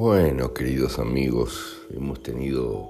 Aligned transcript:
Bueno, 0.00 0.54
queridos 0.54 0.98
amigos, 0.98 1.82
hemos 1.94 2.22
tenido 2.22 2.88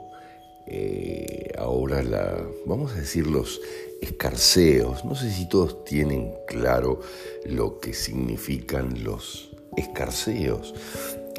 eh, 0.64 1.51
ahora 1.59 2.05
la, 2.05 2.39
vamos 2.66 2.93
a 2.93 3.01
decir, 3.01 3.27
los 3.27 3.61
escarceos. 4.01 5.05
No 5.05 5.16
sé 5.16 5.33
si 5.33 5.48
todos 5.48 5.83
tienen 5.83 6.33
claro 6.46 7.01
lo 7.45 7.80
que 7.80 7.95
significan 7.95 9.02
los 9.02 9.51
escarceos. 9.77 10.73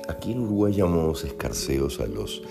Aquí 0.09 0.34
en 0.34 0.41
Uruguay 0.41 0.73
llamamos 0.73 1.23
escarceos 1.23 2.02
a 2.02 2.05
los 2.05 2.44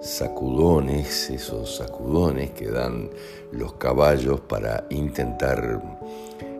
sacudones, 0.00 1.28
esos 1.28 1.78
sacudones 1.78 2.52
que 2.52 2.68
dan 2.68 3.10
los 3.50 3.72
caballos 3.72 4.42
para 4.42 4.86
intentar 4.90 5.82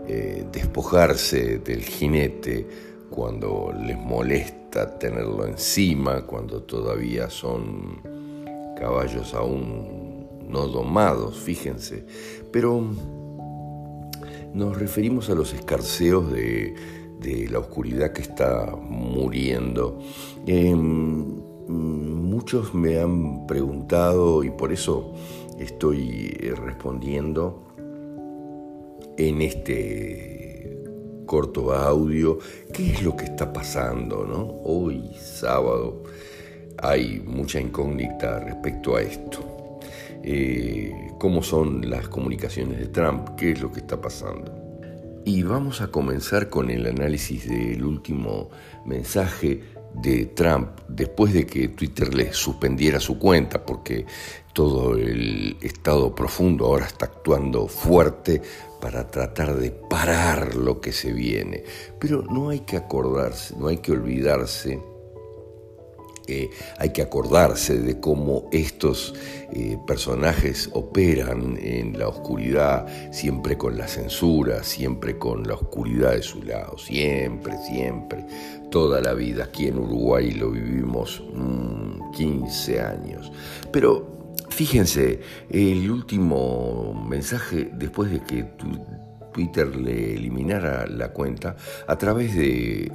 eh, 0.09 0.45
despojarse 0.51 1.59
del 1.61 1.85
jinete 1.85 2.67
cuando 3.11 3.73
les 3.81 3.97
molesta 3.97 4.60
tenerlo 4.71 5.47
encima, 5.47 6.27
cuando 6.27 6.63
todavía 6.63 7.29
son 7.29 8.01
caballos 8.79 9.35
aún 9.35 10.29
no 10.49 10.67
domados, 10.67 11.39
fíjense. 11.39 12.05
Pero 12.51 12.83
nos 14.55 14.79
referimos 14.79 15.31
a 15.31 15.35
los 15.35 15.53
escarceos 15.53 16.33
de, 16.33 16.75
la 17.51 17.59
oscuridad 17.59 18.13
que 18.13 18.23
está 18.23 18.75
muriendo. 18.77 19.99
Em, 20.47 21.41
muchos 21.69 22.75
me 22.75 22.99
han 22.99 23.47
preguntado 23.47 24.43
y 24.43 24.51
por 24.51 24.73
eso 24.73 25.13
estoy 25.59 26.31
respondiendo 26.57 27.63
en 29.19 29.43
este 29.43 30.40
corto 31.31 31.73
audio 31.73 32.41
qué 32.75 32.91
es 32.91 33.05
lo 33.05 33.15
que 33.15 33.27
está 33.27 33.53
pasando, 33.53 34.27
¿no? 34.27 34.63
Hoy 34.65 35.13
sábado 35.17 36.03
hay 36.83 37.23
mucha 37.25 37.61
incógnita 37.61 38.41
respecto 38.41 38.97
a 38.97 39.03
esto. 39.03 39.79
Eh, 40.25 40.93
¿Cómo 41.21 41.45
son 41.45 41.89
las 41.89 42.09
comunicaciones 42.09 42.81
de 42.81 42.89
Trump? 42.89 43.37
¿Qué 43.37 43.53
es 43.53 43.63
lo 43.63 43.71
que 43.71 43.79
está 43.79 44.01
pasando? 44.01 44.53
Y 45.25 45.45
vamos 45.45 45.81
a 45.81 45.87
comenzar 45.93 46.49
con 46.49 46.69
el 46.69 46.85
análisis 46.85 47.49
del 47.49 47.85
último 47.85 48.51
mensaje 48.85 49.63
de 49.95 50.27
Trump 50.27 50.71
después 50.89 51.33
de 51.33 51.47
que 51.47 51.69
Twitter 51.69 52.15
le 52.15 52.33
suspendiera 52.33 53.01
su 53.01 53.19
cuenta 53.19 53.65
porque 53.65 54.07
todo 54.53 54.97
el 54.97 55.57
Estado 55.61 56.15
profundo 56.15 56.67
ahora 56.67 56.87
está 56.87 57.07
actuando 57.07 57.69
fuerte 57.69 58.43
para 58.81 59.09
tratar 59.09 59.57
de 59.57 59.71
parar 59.71 60.55
lo 60.55 60.81
que 60.81 60.93
se 60.93 61.13
viene. 61.13 61.65
Pero 61.99 62.23
no 62.23 62.51
hay 62.51 62.61
que 62.61 62.77
acordarse, 62.77 63.55
no 63.57 63.69
hay 63.69 63.79
que 63.79 63.93
olvidarse 63.93 64.81
hay 66.79 66.91
que 66.91 67.03
acordarse 67.03 67.79
de 67.79 68.01
cómo 68.01 68.49
estos 68.53 69.15
eh, 69.53 69.79
personajes 69.87 70.71
operan 70.73 71.59
en 71.61 71.99
la 71.99 72.09
oscuridad, 72.09 72.87
siempre 73.13 73.57
con 73.57 73.77
la 73.77 73.89
censura, 73.89 74.63
siempre 74.63 75.19
con 75.19 75.47
la 75.47 75.55
oscuridad 75.55 76.13
de 76.13 76.23
su 76.23 76.43
lado, 76.43 76.79
siempre, 76.79 77.55
siempre, 77.67 78.25
toda 78.71 79.01
la 79.01 79.15
vida. 79.15 79.45
Aquí 79.45 79.67
en 79.67 79.79
Uruguay 79.79 80.31
lo 80.33 80.51
vivimos 80.51 81.23
15 82.13 82.73
mm, 82.73 82.85
años. 82.85 83.33
Pero 83.73 84.35
fíjense, 84.49 85.21
el 85.49 85.91
último 85.91 87.07
mensaje 87.09 87.71
después 87.73 88.11
de 88.11 88.21
que 88.21 88.45
Twitter 89.33 89.75
le 89.75 90.15
eliminara 90.15 90.87
la 90.87 91.13
cuenta, 91.13 91.57
a 91.87 91.97
través 91.97 92.35
de 92.35 92.91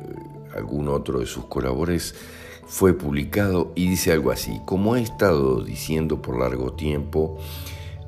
algún 0.55 0.87
otro 0.87 1.19
de 1.19 1.25
sus 1.25 1.45
colaboradores, 1.45 2.15
fue 2.65 2.93
publicado 2.93 3.71
y 3.75 3.89
dice 3.89 4.11
algo 4.11 4.31
así, 4.31 4.61
como 4.65 4.95
he 4.95 5.01
estado 5.01 5.63
diciendo 5.63 6.21
por 6.21 6.39
largo 6.39 6.73
tiempo, 6.73 7.37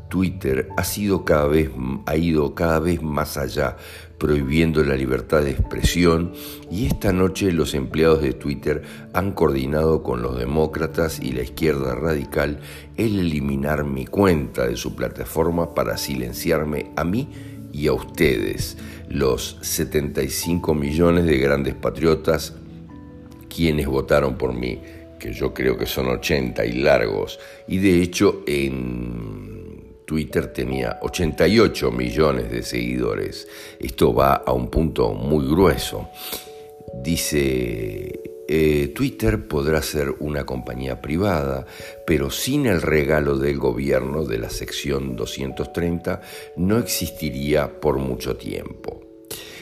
Twitter 0.10 0.70
ha, 0.78 0.84
sido 0.84 1.26
cada 1.26 1.48
vez, 1.48 1.70
ha 2.06 2.16
ido 2.16 2.56
cada 2.56 2.80
vez 2.80 3.02
más 3.02 3.38
allá, 3.38 3.78
prohibiendo 4.18 4.84
la 4.84 4.96
libertad 4.96 5.44
de 5.44 5.52
expresión 5.52 6.32
y 6.72 6.88
esta 6.88 7.12
noche 7.12 7.52
los 7.52 7.74
empleados 7.74 8.22
de 8.22 8.34
Twitter 8.34 8.82
han 9.14 9.34
coordinado 9.34 10.02
con 10.02 10.22
los 10.22 10.40
demócratas 10.40 11.20
y 11.20 11.34
la 11.34 11.44
izquierda 11.44 11.94
radical 11.94 12.60
el 12.96 13.20
eliminar 13.20 13.84
mi 13.84 14.06
cuenta 14.06 14.66
de 14.66 14.76
su 14.76 14.96
plataforma 14.96 15.76
para 15.76 15.98
silenciarme 15.98 16.92
a 16.96 17.04
mí 17.04 17.30
y 17.72 17.88
a 17.88 17.94
ustedes, 17.94 18.78
los 19.08 19.60
75 19.62 20.74
millones 20.74 21.26
de 21.26 21.38
grandes 21.38 21.76
patriotas 21.76 22.56
quienes 23.48 23.88
votaron 23.88 24.38
por 24.38 24.54
mí, 24.54 24.82
que 25.20 25.34
yo 25.34 25.54
creo 25.54 25.78
que 25.78 25.86
son 25.86 26.08
80 26.08 26.66
y 26.66 26.74
largos, 26.74 27.40
y 27.68 27.80
de 27.80 28.02
hecho 28.02 28.44
en 28.46 29.58
Twitter 30.06 30.48
tenía 30.48 31.00
88 31.02 31.92
millones 31.92 32.50
de 32.50 32.64
seguidores. 32.64 33.48
Esto 33.80 34.14
va 34.14 34.36
a 34.36 34.54
un 34.54 34.70
punto 34.70 35.14
muy 35.14 35.46
grueso. 35.46 36.10
Dice, 37.04 38.22
eh, 38.48 38.94
Twitter 38.96 39.50
podrá 39.50 39.82
ser 39.82 40.16
una 40.20 40.46
compañía 40.46 41.02
privada, 41.02 41.66
pero 42.06 42.30
sin 42.32 42.66
el 42.66 42.82
regalo 42.82 43.38
del 43.38 43.58
gobierno 43.58 44.24
de 44.24 44.40
la 44.40 44.50
sección 44.50 45.18
230 45.18 46.22
no 46.56 46.78
existiría 46.78 47.82
por 47.82 47.98
mucho 47.98 48.38
tiempo. 48.38 49.07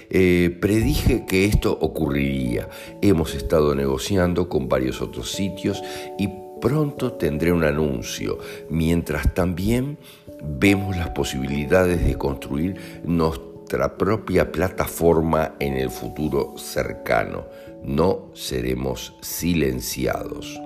Eh, 0.09 0.57
predije 0.61 1.25
que 1.25 1.45
esto 1.45 1.77
ocurriría. 1.79 2.69
Hemos 3.01 3.35
estado 3.35 3.75
negociando 3.75 4.49
con 4.49 4.69
varios 4.69 5.01
otros 5.01 5.31
sitios 5.31 5.83
y 6.17 6.29
pronto 6.61 7.13
tendré 7.13 7.51
un 7.51 7.63
anuncio, 7.63 8.39
mientras 8.69 9.33
también 9.33 9.97
vemos 10.43 10.95
las 10.95 11.09
posibilidades 11.09 12.05
de 12.05 12.17
construir 12.17 13.01
nuestra 13.03 13.97
propia 13.97 14.51
plataforma 14.51 15.55
en 15.59 15.77
el 15.77 15.89
futuro 15.89 16.55
cercano. 16.57 17.45
No 17.83 18.31
seremos 18.33 19.15
silenciados. 19.21 20.64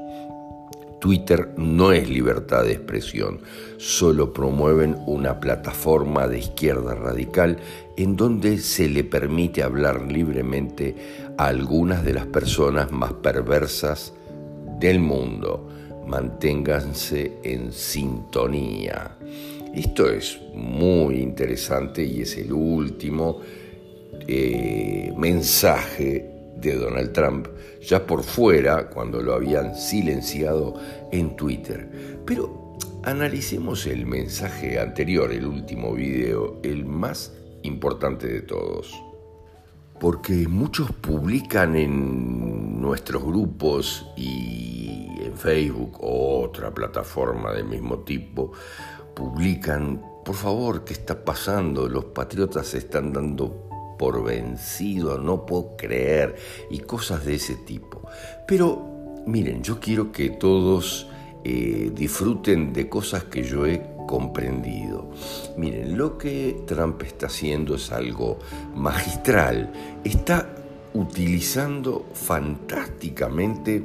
Twitter 0.99 1.53
no 1.57 1.91
es 1.91 2.09
libertad 2.09 2.63
de 2.63 2.73
expresión, 2.73 3.41
solo 3.77 4.33
promueven 4.33 4.97
una 5.07 5.39
plataforma 5.39 6.27
de 6.27 6.39
izquierda 6.39 6.93
radical 6.95 7.57
en 7.95 8.15
donde 8.15 8.57
se 8.57 8.89
le 8.89 9.03
permite 9.03 9.63
hablar 9.63 10.11
libremente 10.11 10.95
a 11.37 11.47
algunas 11.47 12.03
de 12.03 12.13
las 12.13 12.25
personas 12.25 12.91
más 12.91 13.13
perversas 13.13 14.13
del 14.79 14.99
mundo. 14.99 15.69
Manténganse 16.05 17.37
en 17.43 17.71
sintonía. 17.71 19.17
Esto 19.73 20.09
es 20.09 20.39
muy 20.55 21.15
interesante 21.15 22.03
y 22.03 22.21
es 22.21 22.37
el 22.37 22.51
último 22.51 23.39
eh, 24.27 25.13
mensaje 25.15 26.28
de 26.61 26.75
Donald 26.75 27.13
Trump, 27.13 27.47
ya 27.81 28.05
por 28.05 28.23
fuera, 28.23 28.89
cuando 28.89 29.21
lo 29.21 29.33
habían 29.33 29.75
silenciado 29.75 30.75
en 31.11 31.35
Twitter. 31.35 32.19
Pero 32.25 32.77
analicemos 33.03 33.85
el 33.87 34.05
mensaje 34.05 34.79
anterior, 34.79 35.31
el 35.31 35.45
último 35.45 35.93
video, 35.93 36.59
el 36.63 36.85
más 36.85 37.33
importante 37.63 38.27
de 38.27 38.41
todos. 38.41 38.93
Porque 39.99 40.47
muchos 40.47 40.91
publican 40.91 41.75
en 41.75 42.81
nuestros 42.81 43.23
grupos 43.23 44.05
y 44.15 45.07
en 45.19 45.35
Facebook 45.35 45.97
o 46.01 46.41
otra 46.41 46.73
plataforma 46.73 47.51
del 47.51 47.65
mismo 47.65 47.99
tipo, 47.99 48.53
publican, 49.13 50.01
por 50.23 50.35
favor, 50.35 50.85
¿qué 50.85 50.93
está 50.93 51.25
pasando? 51.25 51.89
Los 51.89 52.05
patriotas 52.05 52.73
están 52.73 53.11
dando 53.11 53.68
por 53.99 54.23
vencido, 54.23 55.17
no 55.19 55.45
puedo 55.45 55.75
creer, 55.75 56.37
y 56.71 56.79
cosas 56.79 57.25
de 57.25 57.35
ese 57.35 57.55
tipo. 57.55 58.01
Pero 58.47 59.23
miren, 59.27 59.61
yo 59.61 59.81
quiero 59.81 60.13
que 60.13 60.29
todos 60.29 61.07
eh, 61.43 61.91
disfruten 61.93 62.71
de 62.71 62.87
cosas 62.87 63.25
que 63.25 63.43
yo 63.43 63.65
he 63.65 63.83
comprendido. 64.07 65.11
Miren, 65.57 65.97
lo 65.97 66.17
que 66.17 66.63
Trump 66.65 67.03
está 67.03 67.27
haciendo 67.27 67.75
es 67.75 67.91
algo 67.91 68.39
magistral. 68.73 69.71
Está 70.05 70.47
utilizando 70.93 72.05
fantásticamente 72.13 73.83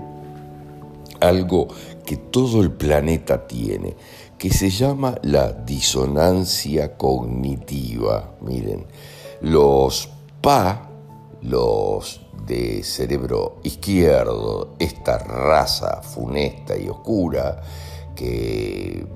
algo 1.18 1.68
que 2.06 2.16
todo 2.16 2.62
el 2.62 2.70
planeta 2.70 3.48
tiene, 3.48 3.96
que 4.38 4.50
se 4.50 4.70
llama 4.70 5.16
la 5.22 5.52
disonancia 5.52 6.96
cognitiva. 6.96 8.36
Miren, 8.40 8.86
los 9.40 10.08
PA, 10.40 10.88
los 11.42 12.20
de 12.46 12.82
cerebro 12.82 13.58
izquierdo, 13.62 14.74
esta 14.78 15.18
raza 15.18 16.02
funesta 16.02 16.76
y 16.76 16.88
oscura 16.88 17.62
que 18.14 19.06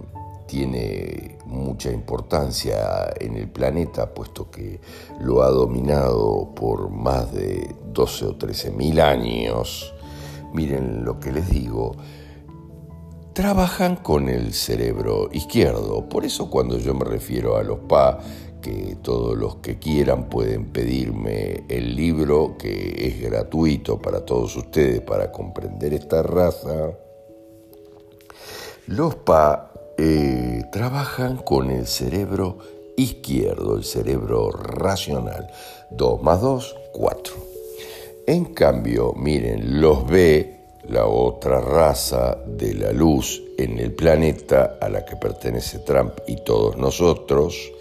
tiene 0.47 1.39
mucha 1.45 1.91
importancia 1.91 3.13
en 3.21 3.37
el 3.37 3.49
planeta, 3.49 4.13
puesto 4.15 4.51
que 4.51 4.81
lo 5.21 5.43
ha 5.43 5.51
dominado 5.51 6.55
por 6.55 6.89
más 6.91 7.33
de 7.33 7.75
12 7.93 8.25
o 8.25 8.37
13 8.37 8.71
mil 8.71 9.01
años, 9.01 9.95
miren 10.53 11.05
lo 11.05 11.21
que 11.21 11.33
les 11.33 11.51
digo, 11.51 11.97
trabajan 13.35 13.97
con 13.97 14.29
el 14.29 14.53
cerebro 14.53 15.29
izquierdo. 15.33 16.09
Por 16.09 16.25
eso 16.25 16.51
cuando 16.51 16.79
yo 16.79 16.95
me 16.95 17.05
refiero 17.05 17.57
a 17.57 17.63
los 17.63 17.79
PA, 17.81 18.19
que 18.61 18.97
todos 19.03 19.37
los 19.37 19.57
que 19.57 19.79
quieran 19.79 20.29
pueden 20.29 20.67
pedirme 20.67 21.65
el 21.69 21.95
libro 21.97 22.57
que 22.59 23.07
es 23.07 23.21
gratuito 23.21 23.99
para 23.99 24.25
todos 24.25 24.57
ustedes 24.57 25.01
para 25.01 25.33
comprender 25.33 25.95
esta 25.95 26.23
raza. 26.23 26.93
Los 28.87 29.17
PA 29.17 29.73
eh, 29.99 30.65
trabajan 30.73 31.39
con 31.39 31.71
el 31.71 31.87
cerebro 31.87 32.59
izquierdo, 32.97 33.77
el 33.77 33.85
cerebro 33.85 34.51
racional. 34.51 35.51
2 35.91 36.23
más 36.23 36.41
2, 36.41 36.77
4. 36.93 37.35
En 38.27 38.45
cambio, 38.47 39.15
miren, 39.15 39.81
los 39.81 40.07
B, 40.07 40.59
la 40.89 41.07
otra 41.07 41.61
raza 41.61 42.39
de 42.47 42.75
la 42.75 42.93
luz 42.93 43.43
en 43.59 43.79
el 43.79 43.93
planeta 43.93 44.79
a 44.81 44.89
la 44.89 45.05
que 45.05 45.17
pertenece 45.17 45.79
Trump 45.81 46.13
y 46.27 46.37
todos 46.37 46.77
nosotros, 46.77 47.73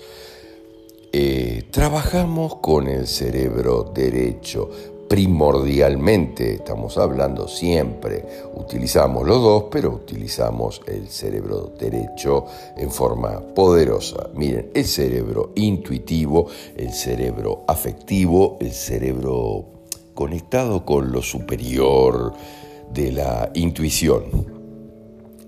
eh, 1.12 1.68
trabajamos 1.72 2.56
con 2.56 2.88
el 2.88 3.08
cerebro 3.08 3.92
derecho. 3.94 4.70
Primordialmente, 5.08 6.56
estamos 6.56 6.98
hablando 6.98 7.48
siempre, 7.48 8.26
utilizamos 8.56 9.26
los 9.26 9.42
dos, 9.42 9.64
pero 9.72 9.92
utilizamos 9.92 10.82
el 10.86 11.08
cerebro 11.08 11.72
derecho 11.80 12.46
en 12.76 12.92
forma 12.92 13.40
poderosa. 13.56 14.30
Miren, 14.36 14.70
el 14.74 14.84
cerebro 14.84 15.54
intuitivo, 15.56 16.48
el 16.76 16.92
cerebro 16.92 17.64
afectivo, 17.68 18.58
el 18.60 18.74
cerebro 18.74 19.66
conectado 20.14 20.84
con 20.84 21.12
lo 21.12 21.22
superior 21.22 22.34
de 22.94 23.14
la 23.14 23.50
intuición. 23.54 24.24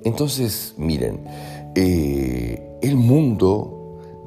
Entonces, 0.06 0.73
miren, 0.77 1.19
eh, 1.75 2.77
el 2.81 2.95
mundo 2.95 3.78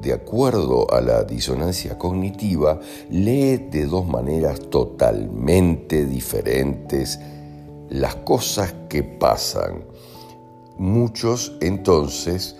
de 0.03 0.13
acuerdo 0.13 0.93
a 0.93 0.99
la 1.01 1.23
disonancia 1.23 1.97
cognitiva, 1.97 2.79
lee 3.09 3.57
de 3.71 3.85
dos 3.85 4.05
maneras 4.05 4.59
totalmente 4.69 6.05
diferentes 6.05 7.19
las 7.89 8.15
cosas 8.17 8.73
que 8.89 9.03
pasan. 9.03 9.85
Muchos 10.77 11.55
entonces 11.61 12.55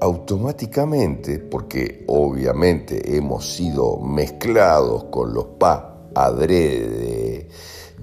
automáticamente, 0.00 1.38
porque 1.38 2.04
obviamente 2.06 3.16
hemos 3.16 3.54
sido 3.54 3.98
mezclados 3.98 5.04
con 5.04 5.34
los 5.34 5.44
pa 5.58 6.08
adrede, 6.14 7.15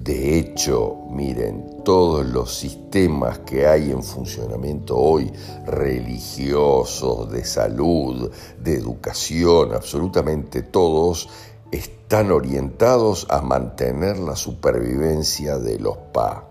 de 0.04 0.38
hecho, 0.38 0.98
miren, 1.08 1.82
todos 1.82 2.26
los 2.26 2.54
sistemas 2.54 3.38
que 3.38 3.66
hay 3.66 3.90
en 3.90 4.02
funcionamiento 4.02 4.98
hoy, 4.98 5.32
religiosos, 5.64 7.32
de 7.32 7.42
salud, 7.42 8.30
de 8.58 8.74
educación, 8.74 9.72
absolutamente 9.72 10.60
todos, 10.60 11.30
están 11.72 12.32
orientados 12.32 13.26
a 13.30 13.40
mantener 13.40 14.18
la 14.18 14.36
supervivencia 14.36 15.56
de 15.56 15.78
los 15.78 15.96
pa, 16.12 16.48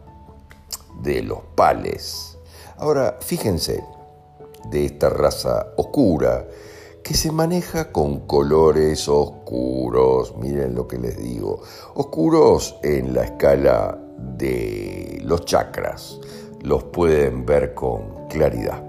de 1.03 1.21
los 1.21 1.41
pales. 1.53 2.39
Ahora, 2.77 3.19
fíjense, 3.21 3.83
de 4.71 4.85
esta 4.85 5.09
raza 5.09 5.67
oscura, 5.77 6.47
que 7.03 7.13
se 7.13 7.31
maneja 7.31 7.91
con 7.91 8.21
colores 8.21 9.09
oscuros, 9.09 10.35
miren 10.37 10.73
lo 10.73 10.87
que 10.87 10.97
les 10.97 11.17
digo, 11.17 11.61
oscuros 11.95 12.77
en 12.81 13.13
la 13.13 13.25
escala 13.25 13.99
de 14.37 15.19
los 15.23 15.43
chakras, 15.43 16.19
los 16.61 16.85
pueden 16.85 17.45
ver 17.45 17.73
con 17.73 18.27
claridad. 18.29 18.81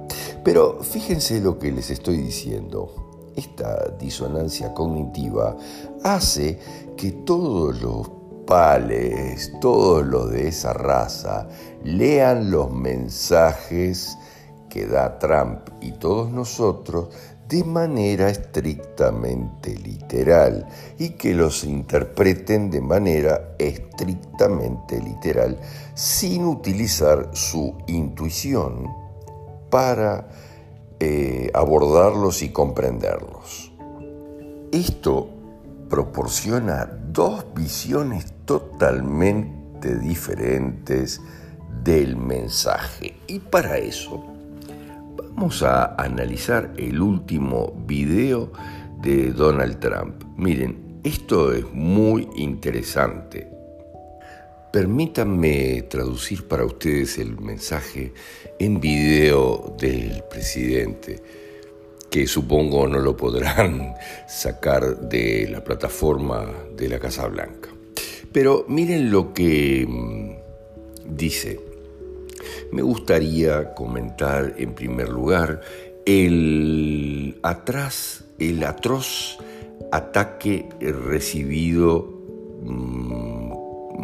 Pero 0.45 0.81
fíjense 0.81 1.41
lo 1.41 1.59
que 1.59 1.73
les 1.73 1.91
estoy 1.91 2.19
diciendo, 2.19 3.33
esta 3.35 3.89
disonancia 3.99 4.73
cognitiva 4.75 5.57
hace 6.05 6.59
que 6.97 7.11
todos 7.11 7.83
los 7.83 8.11
pales, 8.47 9.53
todos 9.61 10.07
los 10.07 10.31
de 10.31 10.49
esa 10.49 10.73
raza, 10.73 11.49
lean 11.83 12.53
los 12.53 12.71
mensajes 12.71 14.17
que 14.69 14.87
da 14.87 15.19
Trump 15.19 15.69
y 15.81 15.93
todos 15.93 16.31
nosotros 16.31 17.09
de 17.49 17.63
manera 17.63 18.31
estrictamente 18.31 19.75
literal 19.75 20.67
y 20.99 21.11
que 21.11 21.35
los 21.35 21.65
interpreten 21.65 22.71
de 22.71 22.81
manera 22.81 23.55
estrictamente 23.59 25.01
literal 25.01 25.59
sin 25.95 26.45
utilizar 26.47 27.31
su 27.35 27.77
intuición 27.87 28.89
para 29.71 30.29
eh, 31.01 31.51
abordarlos 31.53 32.43
y 32.43 32.51
comprenderlos. 32.51 33.73
Esto 34.73 35.29
proporciona 35.91 36.87
dos 37.13 37.45
visiones 37.55 38.33
totalmente 38.45 39.97
diferentes 39.99 41.21
del 41.83 42.17
mensaje 42.17 43.17
y 43.27 43.39
para 43.39 43.77
eso 43.79 44.34
Vamos 45.37 45.65
a 45.65 45.97
analizar 45.97 46.73
el 46.77 47.03
último 47.03 47.75
video 47.89 48.53
de 49.03 49.33
Donald 49.33 49.81
Trump. 49.81 50.23
Miren, 50.37 51.01
esto 51.03 51.53
es 51.53 51.65
muy 51.73 52.29
interesante. 52.37 53.49
Permítanme 54.73 55.83
traducir 55.91 56.47
para 56.47 56.65
ustedes 56.65 57.19
el 57.19 57.37
mensaje 57.41 58.15
en 58.61 58.81
video 58.81 59.75
del 59.77 60.23
presidente, 60.31 61.21
que 62.09 62.29
supongo 62.29 62.87
no 62.87 63.01
lo 63.01 63.17
podrán 63.17 63.93
sacar 64.29 65.01
de 65.09 65.49
la 65.51 65.65
plataforma 65.65 66.47
de 66.77 66.89
la 66.89 67.01
Casa 67.01 67.27
Blanca. 67.27 67.71
Pero 68.33 68.67
miren 68.69 69.11
lo 69.11 69.35
que 69.35 69.85
mm, 69.85 71.17
dice. 71.17 71.74
Me 72.75 72.83
gustaría 72.83 73.73
comentar 73.73 74.55
en 74.59 74.75
primer 74.75 75.09
lugar 75.09 75.61
el 76.05 77.39
atrás, 77.45 78.25
el 78.41 78.65
atroz 78.65 79.39
ataque 79.93 80.69
recibido, 80.81 82.05
mm, 82.65 83.53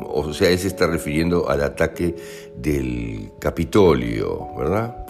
o 0.05 0.33
sea, 0.33 0.51
él 0.51 0.59
se 0.61 0.69
está 0.69 0.87
refiriendo 0.87 1.51
al 1.51 1.65
ataque 1.65 2.15
del 2.57 3.33
Capitolio, 3.41 4.55
¿verdad? 4.57 5.05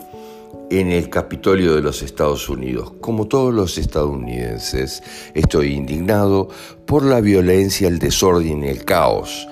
En 0.71 0.91
el 0.91 1.11
Capitolio 1.11 1.75
de 1.75 1.83
los 1.83 2.01
Estados 2.01 2.49
Unidos. 2.49 2.95
Como 3.03 3.29
todos 3.29 3.53
los 3.53 3.77
estadounidenses, 3.77 5.03
estoy 5.35 5.75
indignado 5.75 6.49
por 6.87 7.05
la 7.05 7.21
violencia, 7.21 7.89
el 7.89 7.99
desorden 7.99 8.65
y 8.65 8.69
el 8.69 8.87
caos 8.87 9.47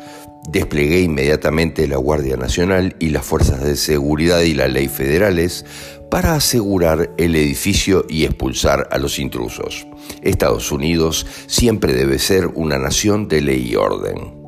Desplegué 0.48 1.02
inmediatamente 1.02 1.86
la 1.86 1.98
Guardia 1.98 2.38
Nacional 2.38 2.96
y 2.98 3.10
las 3.10 3.26
fuerzas 3.26 3.62
de 3.62 3.76
seguridad 3.76 4.40
y 4.40 4.54
la 4.54 4.66
ley 4.66 4.88
federales 4.88 5.66
para 6.10 6.34
asegurar 6.34 7.10
el 7.18 7.36
edificio 7.36 8.06
y 8.08 8.24
expulsar 8.24 8.88
a 8.90 8.96
los 8.96 9.18
intrusos. 9.18 9.86
Estados 10.22 10.72
Unidos 10.72 11.26
siempre 11.46 11.92
debe 11.92 12.18
ser 12.18 12.46
una 12.46 12.78
nación 12.78 13.28
de 13.28 13.42
ley 13.42 13.68
y 13.70 13.76
orden. 13.76 14.38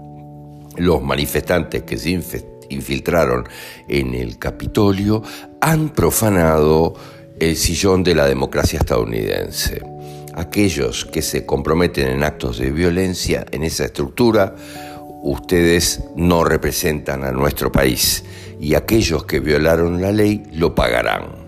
Los 0.77 1.03
manifestantes 1.03 1.83
que 1.83 1.99
se 1.99 2.19
infiltraron 2.71 3.47
en 3.87 4.15
el 4.15 4.39
Capitolio 4.39 5.23
han 5.61 5.91
profanado 5.91 6.95
el 7.39 7.57
sillón 7.57 8.03
de 8.05 8.15
la 8.15 8.27
democracia 8.27 8.79
estadounidense. 8.79 9.83
Aquellos 10.35 11.05
que 11.05 11.21
se 11.21 11.45
comprometen 11.45 12.09
en 12.09 12.25
actos 12.25 12.57
de 12.59 12.71
violencia 12.71 13.45
en 13.51 13.65
esa 13.65 13.85
estructura 13.85 14.55
ustedes 15.23 16.03
no 16.17 16.45
representan 16.45 17.25
a 17.25 17.33
nuestro 17.33 17.71
país 17.71 18.25
y 18.61 18.75
aquellos 18.75 19.25
que 19.25 19.41
violaron 19.41 20.01
la 20.01 20.13
ley 20.13 20.43
lo 20.53 20.75
pagarán. 20.75 21.41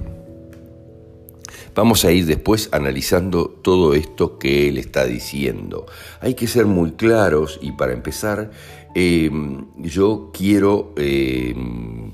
Vamos 1.74 2.04
a 2.04 2.12
ir 2.12 2.26
después 2.26 2.68
analizando 2.72 3.48
todo 3.48 3.94
esto 3.94 4.38
que 4.38 4.68
él 4.68 4.76
está 4.76 5.06
diciendo. 5.06 5.86
Hay 6.20 6.34
que 6.34 6.46
ser 6.46 6.66
muy 6.66 6.92
claros 6.92 7.58
y 7.62 7.72
para 7.72 7.94
empezar, 7.94 8.50
em, 8.94 9.66
yo 9.78 10.30
quiero 10.34 10.92
em, 10.98 12.12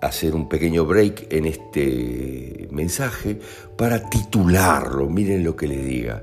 hacer 0.00 0.34
un 0.34 0.48
pequeño 0.48 0.86
break 0.86 1.26
en 1.30 1.44
este 1.44 2.68
mensaje 2.70 3.38
para 3.76 4.08
titularlo, 4.08 5.08
miren 5.08 5.44
lo 5.44 5.54
que 5.54 5.66
le 5.66 5.78
diga, 5.78 6.22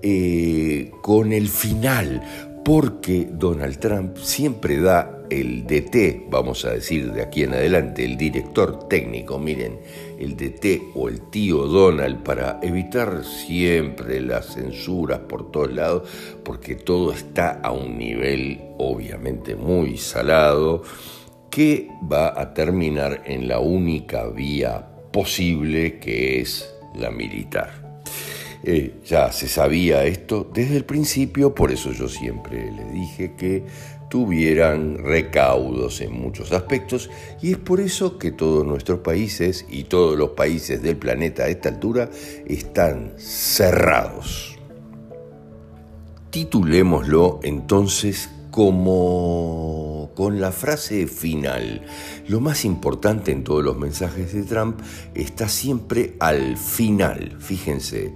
eh, 0.00 0.92
con 1.00 1.32
el 1.32 1.48
final, 1.48 2.22
porque 2.64 3.28
Donald 3.30 3.78
Trump 3.78 4.16
siempre 4.16 4.80
da 4.80 5.22
el 5.30 5.66
DT, 5.66 6.28
vamos 6.30 6.64
a 6.64 6.72
decir 6.72 7.12
de 7.12 7.22
aquí 7.22 7.42
en 7.42 7.54
adelante, 7.54 8.04
el 8.04 8.16
director 8.16 8.88
técnico, 8.88 9.38
miren, 9.38 9.80
el 10.18 10.36
DT 10.36 10.92
o 10.94 11.08
el 11.08 11.30
tío 11.30 11.66
Donald 11.66 12.22
para 12.22 12.60
evitar 12.62 13.24
siempre 13.24 14.20
las 14.20 14.54
censuras 14.54 15.20
por 15.20 15.50
todos 15.50 15.72
lados, 15.72 16.08
porque 16.44 16.76
todo 16.76 17.12
está 17.12 17.60
a 17.62 17.72
un 17.72 17.98
nivel 17.98 18.60
obviamente 18.78 19.56
muy 19.56 19.96
salado. 19.96 20.82
que 21.50 21.88
va 22.10 22.40
a 22.40 22.54
terminar 22.54 23.24
en 23.26 23.46
la 23.46 23.58
única 23.58 24.26
vía 24.28 24.88
posible 25.12 25.98
que 25.98 26.40
es 26.40 26.74
la 26.94 27.10
militar. 27.10 27.91
Eh, 28.64 29.00
ya 29.04 29.32
se 29.32 29.48
sabía 29.48 30.04
esto 30.04 30.48
desde 30.52 30.76
el 30.76 30.84
principio, 30.84 31.54
por 31.54 31.72
eso 31.72 31.90
yo 31.92 32.08
siempre 32.08 32.70
le 32.70 32.84
dije 32.92 33.34
que 33.36 33.64
tuvieran 34.08 34.98
recaudos 34.98 36.00
en 36.00 36.12
muchos 36.12 36.52
aspectos 36.52 37.10
y 37.40 37.52
es 37.52 37.58
por 37.58 37.80
eso 37.80 38.18
que 38.18 38.30
todos 38.30 38.64
nuestros 38.64 39.00
países 39.00 39.64
y 39.70 39.84
todos 39.84 40.18
los 40.18 40.30
países 40.30 40.82
del 40.82 40.96
planeta 40.96 41.44
a 41.44 41.48
esta 41.48 41.70
altura 41.70 42.10
están 42.46 43.14
cerrados. 43.16 44.58
Titulémoslo 46.30 47.40
entonces 47.42 48.28
como 48.52 50.12
con 50.14 50.40
la 50.40 50.52
frase 50.52 51.06
final. 51.06 51.82
Lo 52.28 52.40
más 52.40 52.64
importante 52.64 53.32
en 53.32 53.42
todos 53.42 53.64
los 53.64 53.78
mensajes 53.78 54.32
de 54.34 54.42
Trump 54.42 54.78
está 55.14 55.48
siempre 55.48 56.14
al 56.20 56.58
final. 56.58 57.38
Fíjense, 57.40 58.12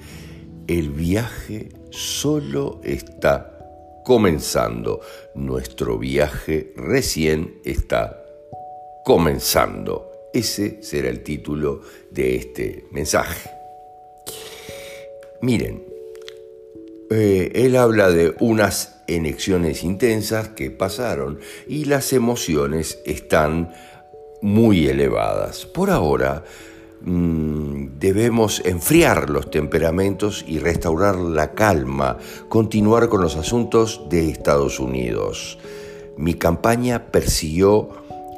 el 0.67 0.91
viaje 0.91 1.69
solo 1.91 2.81
está 2.83 4.01
comenzando. 4.05 5.01
Nuestro 5.35 5.99
viaje 5.99 6.73
recién 6.77 7.61
está 7.65 8.23
comenzando. 9.05 10.11
Ese 10.33 10.83
será 10.83 11.09
el 11.09 11.23
título 11.23 11.81
de 12.11 12.37
este 12.37 12.85
mensaje. 12.91 13.51
Miren, 15.41 15.85
eh, 17.11 17.53
él 17.55 17.77
habla 17.77 18.11
de 18.11 18.35
unas 18.41 19.03
elecciones 19.07 19.85
intensas 19.85 20.49
que 20.49 20.71
pasaron 20.71 21.39
y 21.69 21.85
las 21.85 22.13
emociones 22.13 22.99
están 23.07 23.73
muy 24.43 24.89
elevadas. 24.89 25.67
Por 25.67 25.91
ahora, 25.91 26.45
debemos 27.01 28.63
enfriar 28.65 29.31
los 29.31 29.51
temperamentos 29.51 30.45
y 30.47 30.59
restaurar 30.59 31.17
la 31.17 31.53
calma, 31.53 32.19
continuar 32.49 33.09
con 33.09 33.21
los 33.21 33.37
asuntos 33.37 34.03
de 34.09 34.29
Estados 34.31 34.81
Unidos. 34.81 35.59
Mi 36.17 36.35
campaña 36.35 37.07
persiguió 37.07 37.91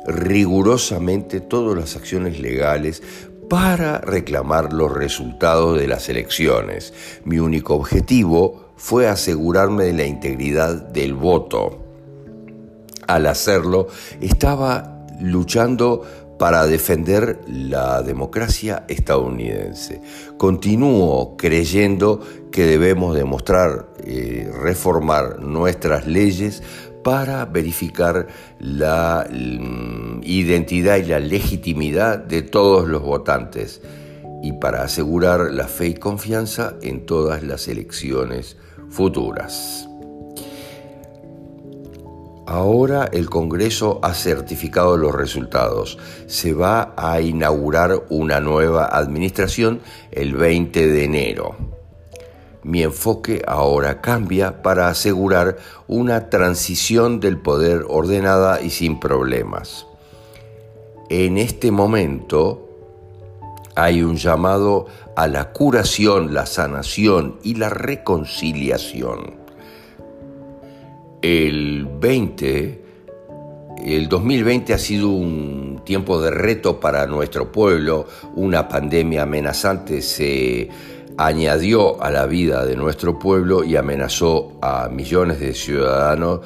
rigurosamente 0.07 1.41
todas 1.41 1.79
las 1.79 1.97
acciones 1.97 2.41
legales 2.41 3.03
para 3.49 3.99
reclamar 3.99 4.73
los 4.73 4.93
resultados 4.93 5.79
de 5.79 5.87
las 5.87 6.09
elecciones. 6.09 6.93
Mi 7.25 7.39
único 7.39 7.75
objetivo 7.75 8.73
fue 8.77 9.09
asegurarme 9.09 9.85
de 9.85 9.93
la 9.93 10.05
integridad 10.05 10.75
del 10.75 11.15
voto. 11.15 11.79
Al 13.07 13.27
hacerlo, 13.27 13.89
estaba 14.21 15.07
luchando 15.21 16.03
para 16.39 16.67
defender 16.67 17.41
la 17.47 18.03
democracia 18.03 18.85
estadounidense. 18.89 20.01
Continúo 20.37 21.37
creyendo 21.37 22.21
que 22.53 22.65
debemos 22.65 23.15
demostrar, 23.15 23.89
eh, 24.05 24.51
reformar 24.63 25.41
nuestras 25.41 26.07
leyes 26.07 26.63
para 27.03 27.45
verificar 27.45 28.29
la 28.59 29.27
mm, 29.31 30.21
identidad 30.23 30.97
y 30.97 31.05
la 31.05 31.21
legitimidad 31.21 32.19
de 32.19 32.43
todos 32.43 32.89
los 32.89 33.03
votantes 33.03 33.81
y 34.43 34.53
para 34.53 34.83
asegurar 34.83 35.53
la 35.53 35.67
fe 35.67 35.89
y 35.89 35.95
confianza 35.95 36.75
en 36.83 37.07
todas 37.07 37.43
las 37.43 37.67
elecciones 37.67 38.57
futuras. 38.91 39.88
Ahora 42.51 43.11
el 43.13 43.29
Congreso 43.29 44.01
ha 44.03 44.15
certificado 44.15 44.97
los 44.97 45.15
resultados. 45.15 45.99
Se 46.29 46.55
va 46.55 46.95
a 46.97 47.21
inaugurar 47.21 48.05
una 48.09 48.41
nueva 48.41 48.87
administración 48.87 49.83
el 50.13 50.35
20 50.35 50.87
de 50.87 51.05
enero. 51.05 51.57
Mi 52.63 52.83
enfoque 52.83 53.43
ahora 53.47 54.01
cambia 54.01 54.63
para 54.63 54.89
asegurar 54.89 55.59
una 55.89 56.31
transición 56.31 57.21
del 57.21 57.37
poder 57.37 57.85
ordenada 57.87 58.63
y 58.63 58.71
sin 58.71 58.99
problemas. 58.99 59.87
En 61.11 61.37
este 61.37 61.71
momento 61.71 62.67
hay 63.75 64.03
un 64.03 64.17
llamado 64.17 64.87
a 65.17 65.29
la 65.29 65.53
curación, 65.53 66.33
la 66.33 66.47
sanación 66.47 67.39
y 67.43 67.57
la 67.57 67.69
reconciliación 67.69 69.38
el 71.23 71.87
20, 72.01 72.85
el 73.85 74.09
2020 74.09 74.75
ha 74.75 74.79
sido 74.79 75.09
un 75.09 75.83
tiempo 75.85 76.21
de 76.21 76.31
reto 76.31 76.81
para 76.81 77.07
nuestro 77.07 77.51
pueblo, 77.51 78.07
una 78.35 78.69
pandemia 78.69 79.23
amenazante 79.23 80.03
se 80.03 80.69
añadió 81.17 82.03
a 82.03 82.11
la 82.11 82.27
vida 82.27 82.65
de 82.65 82.77
nuestro 82.77 83.19
pueblo 83.19 83.65
y 83.65 83.77
amenazó 83.77 84.57
a 84.63 84.89
millones 84.89 85.41
de 85.41 85.55
ciudadanos 85.55 86.41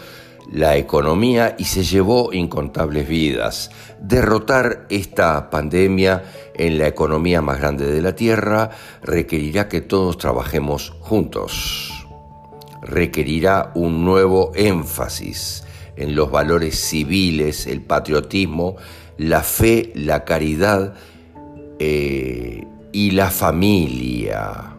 la 0.51 0.77
economía 0.77 1.55
y 1.59 1.65
se 1.65 1.83
llevó 1.83 2.33
incontables 2.33 3.09
vidas. 3.09 3.71
Derrotar 4.01 4.87
esta 4.91 5.51
pandemia 5.51 6.25
en 6.55 6.79
la 6.79 6.89
economía 6.89 7.41
más 7.41 7.59
grande 7.59 7.91
de 7.91 8.03
la 8.03 8.15
Tierra 8.15 8.71
requerirá 9.03 9.69
que 9.69 9.81
todos 9.81 10.19
trabajemos 10.19 10.95
juntos 11.01 12.02
requerirá 12.83 13.71
un 13.75 14.05
nuevo 14.05 14.53
énfasis 14.55 15.65
en 15.97 16.15
los 16.15 16.31
valores 16.31 16.79
civiles, 16.79 17.67
el 17.67 17.81
patriotismo, 17.81 18.77
la 19.17 19.43
fe, 19.43 19.93
la 19.95 20.25
caridad 20.25 20.95
eh, 21.79 22.67
y 22.93 23.13
la 23.13 23.31
familia. 23.31 24.77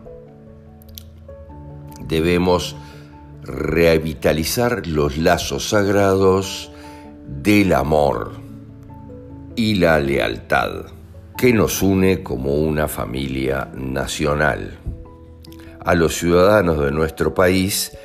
Debemos 2.05 2.75
revitalizar 3.43 4.85
los 4.87 5.17
lazos 5.17 5.69
sagrados 5.69 6.71
del 7.27 7.73
amor 7.73 8.33
y 9.55 9.75
la 9.75 9.99
lealtad 9.99 10.85
que 11.37 11.53
nos 11.53 11.81
une 11.81 12.23
como 12.23 12.55
una 12.55 12.87
familia 12.87 13.69
nacional 13.75 14.77
a 15.85 15.95
los 15.95 16.17
ciudadanos 16.17 16.79
de 16.79 16.91
nuestro 16.91 17.33
país 17.33 17.97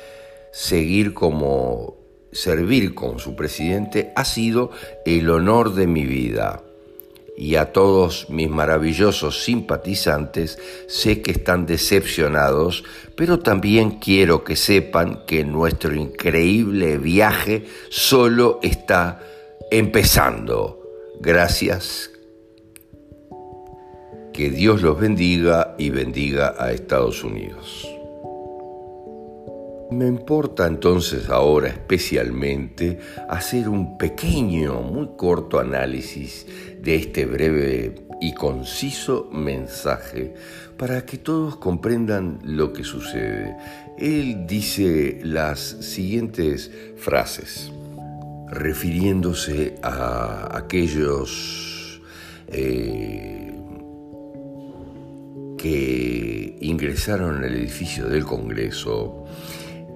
seguir 0.51 1.13
como 1.13 1.97
servir 2.31 2.93
con 2.93 3.19
su 3.19 3.35
presidente 3.35 4.11
ha 4.15 4.25
sido 4.25 4.71
el 5.05 5.29
honor 5.29 5.73
de 5.73 5.87
mi 5.87 6.05
vida. 6.05 6.63
Y 7.37 7.55
a 7.55 7.71
todos 7.71 8.29
mis 8.29 8.49
maravillosos 8.49 9.43
simpatizantes 9.43 10.59
sé 10.87 11.21
que 11.21 11.31
están 11.31 11.65
decepcionados, 11.65 12.83
pero 13.15 13.39
también 13.39 13.91
quiero 13.91 14.43
que 14.43 14.57
sepan 14.57 15.23
que 15.25 15.45
nuestro 15.45 15.95
increíble 15.95 16.97
viaje 16.97 17.65
solo 17.89 18.59
está 18.61 19.21
empezando. 19.71 20.83
Gracias, 21.21 22.11
que 24.39 24.49
Dios 24.49 24.81
los 24.81 24.97
bendiga 24.97 25.75
y 25.77 25.89
bendiga 25.89 26.55
a 26.57 26.71
Estados 26.71 27.25
Unidos. 27.25 27.85
Me 29.91 30.07
importa 30.07 30.65
entonces 30.65 31.29
ahora 31.29 31.67
especialmente 31.67 32.99
hacer 33.27 33.67
un 33.67 33.97
pequeño, 33.97 34.81
muy 34.81 35.09
corto 35.17 35.59
análisis 35.59 36.47
de 36.81 36.95
este 36.95 37.25
breve 37.25 37.95
y 38.21 38.33
conciso 38.33 39.27
mensaje 39.29 40.33
para 40.77 41.05
que 41.05 41.17
todos 41.17 41.57
comprendan 41.57 42.39
lo 42.41 42.71
que 42.71 42.85
sucede. 42.85 43.57
Él 43.97 44.47
dice 44.47 45.19
las 45.21 45.59
siguientes 45.59 46.71
frases, 46.95 47.73
refiriéndose 48.47 49.75
a 49.83 50.57
aquellos 50.57 52.01
eh, 52.47 53.38
que 55.61 56.55
ingresaron 56.61 57.43
al 57.43 57.53
edificio 57.53 58.07
del 58.07 58.23
Congreso 58.23 59.25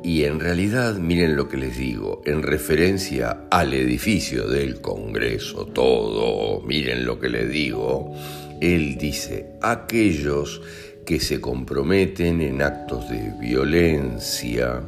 y 0.03 0.25
en 0.25 0.41
realidad, 0.41 0.97
miren 0.97 1.37
lo 1.37 1.47
que 1.47 1.55
les 1.55 1.77
digo, 1.77 2.21
en 2.25 2.43
referencia 2.43 3.45
al 3.49 3.73
edificio 3.73 4.49
del 4.49 4.81
Congreso, 4.81 5.65
todo, 5.67 6.61
miren 6.67 7.05
lo 7.05 7.17
que 7.21 7.29
les 7.29 7.49
digo, 7.49 8.13
él 8.59 8.97
dice, 8.97 9.53
aquellos 9.61 10.61
que 11.05 11.21
se 11.21 11.39
comprometen 11.39 12.41
en 12.41 12.61
actos 12.61 13.09
de 13.09 13.31
violencia 13.39 14.81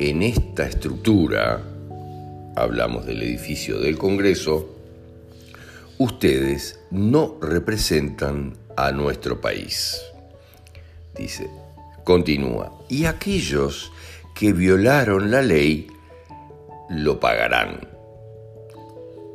en 0.00 0.22
esta 0.24 0.66
estructura, 0.66 1.62
hablamos 2.56 3.06
del 3.06 3.22
edificio 3.22 3.78
del 3.78 3.96
Congreso, 3.96 4.74
ustedes 5.98 6.80
no 6.90 7.38
representan 7.40 8.63
a 8.76 8.92
nuestro 8.92 9.40
país. 9.40 10.00
Dice, 11.16 11.48
continúa, 12.04 12.72
y 12.88 13.04
aquellos 13.04 13.92
que 14.34 14.52
violaron 14.52 15.30
la 15.30 15.42
ley 15.42 15.86
lo 16.90 17.18
pagarán. 17.20 17.88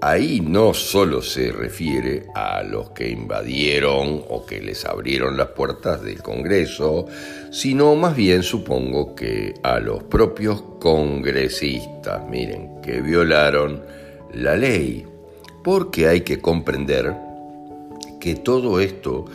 ahí 0.02 0.40
no 0.40 0.74
solo 0.74 1.22
se 1.22 1.52
refiere 1.52 2.28
a 2.34 2.64
los 2.64 2.92
que 2.92 3.10
invadieron 3.10 4.24
o 4.30 4.46
que 4.46 4.62
les 4.62 4.86
abrieron 4.86 5.36
las 5.36 5.50
puertas 5.50 6.02
del 6.02 6.22
Congreso, 6.24 7.06
sino 7.52 7.96
más 7.96 8.16
bien 8.16 8.44
supongo 8.44 9.14
que 9.14 9.56
a 9.62 9.80
los 9.80 10.04
propios 10.04 10.62
congresistas, 10.80 12.26
miren, 12.30 12.82
que 12.82 13.02
violaron 13.02 13.84
la 14.34 14.56
ley, 14.56 15.06
porque 15.64 16.08
hay 16.08 16.22
que 16.22 16.40
comprender 16.40 17.14
que 18.20 18.36
todo 18.36 18.80
esto 18.80 19.26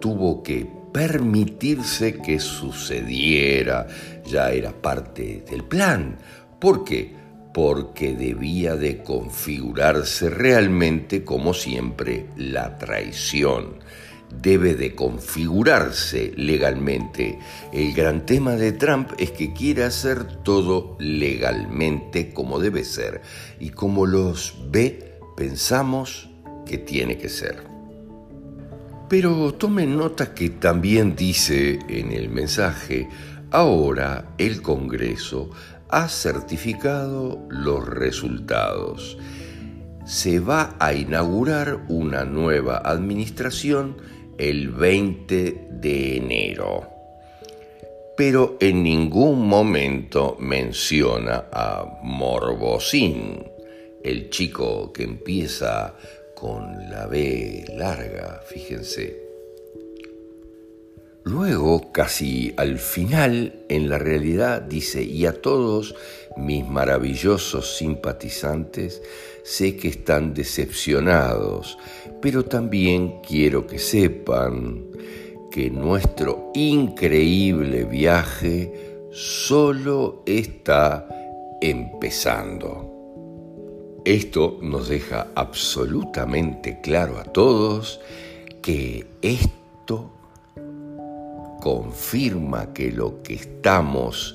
tuvo 0.00 0.42
que 0.42 0.78
permitirse 0.92 2.14
que 2.14 2.40
sucediera, 2.40 3.86
ya 4.24 4.50
era 4.50 4.72
parte 4.72 5.44
del 5.48 5.64
plan. 5.64 6.18
¿Por 6.58 6.84
qué? 6.84 7.14
Porque 7.52 8.14
debía 8.14 8.76
de 8.76 9.02
configurarse 9.02 10.30
realmente, 10.30 11.24
como 11.24 11.54
siempre, 11.54 12.26
la 12.36 12.78
traición. 12.78 13.78
Debe 14.42 14.74
de 14.74 14.94
configurarse 14.94 16.32
legalmente. 16.36 17.38
El 17.72 17.94
gran 17.94 18.26
tema 18.26 18.56
de 18.56 18.72
Trump 18.72 19.12
es 19.18 19.30
que 19.30 19.54
quiere 19.54 19.84
hacer 19.84 20.24
todo 20.42 20.96
legalmente 21.00 22.34
como 22.34 22.58
debe 22.58 22.84
ser 22.84 23.22
y 23.58 23.70
como 23.70 24.04
los 24.04 24.54
ve, 24.70 25.18
pensamos 25.36 26.28
que 26.66 26.76
tiene 26.76 27.16
que 27.16 27.30
ser. 27.30 27.67
Pero 29.08 29.54
tomen 29.54 29.96
nota 29.96 30.34
que 30.34 30.50
también 30.50 31.16
dice 31.16 31.78
en 31.88 32.12
el 32.12 32.28
mensaje, 32.28 33.08
ahora 33.50 34.34
el 34.36 34.60
Congreso 34.60 35.50
ha 35.88 36.08
certificado 36.08 37.46
los 37.48 37.86
resultados. 37.88 39.16
Se 40.04 40.40
va 40.40 40.76
a 40.78 40.92
inaugurar 40.92 41.86
una 41.88 42.24
nueva 42.24 42.82
administración 42.84 43.96
el 44.36 44.68
20 44.68 45.68
de 45.70 46.16
enero. 46.18 46.90
Pero 48.14 48.58
en 48.60 48.82
ningún 48.82 49.48
momento 49.48 50.36
menciona 50.38 51.46
a 51.50 52.00
Morbosín, 52.02 53.44
el 54.04 54.28
chico 54.28 54.92
que 54.92 55.04
empieza 55.04 55.94
con 56.38 56.88
la 56.90 57.06
B 57.06 57.64
larga, 57.76 58.40
fíjense. 58.46 59.28
Luego, 61.24 61.90
casi 61.90 62.54
al 62.56 62.78
final, 62.78 63.64
en 63.68 63.88
la 63.88 63.98
realidad 63.98 64.62
dice, 64.62 65.02
y 65.02 65.26
a 65.26 65.32
todos 65.32 65.96
mis 66.36 66.64
maravillosos 66.66 67.76
simpatizantes, 67.76 69.02
sé 69.42 69.76
que 69.76 69.88
están 69.88 70.32
decepcionados, 70.32 71.76
pero 72.22 72.44
también 72.44 73.20
quiero 73.20 73.66
que 73.66 73.80
sepan 73.80 74.86
que 75.50 75.70
nuestro 75.70 76.52
increíble 76.54 77.84
viaje 77.84 78.72
solo 79.10 80.22
está 80.24 81.08
empezando. 81.60 82.97
Esto 84.08 84.58
nos 84.62 84.88
deja 84.88 85.26
absolutamente 85.34 86.80
claro 86.80 87.18
a 87.18 87.24
todos 87.24 88.00
que 88.62 89.06
esto 89.20 90.10
confirma 91.60 92.72
que 92.72 92.90
lo 92.90 93.22
que 93.22 93.34
estamos 93.34 94.34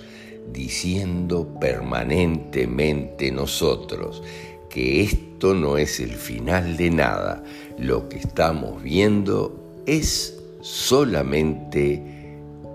diciendo 0.51 1.57
permanentemente 1.59 3.31
nosotros, 3.31 4.21
que 4.69 5.01
esto 5.01 5.55
no 5.55 5.79
es 5.79 5.99
el 5.99 6.11
final 6.11 6.77
de 6.77 6.91
nada, 6.91 7.43
lo 7.79 8.09
que 8.09 8.19
estamos 8.19 8.79
viendo 8.83 9.81
es 9.87 10.39
solamente 10.61 11.99